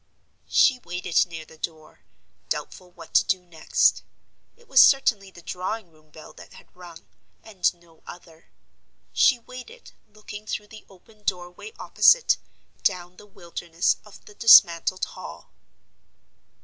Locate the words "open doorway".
10.89-11.71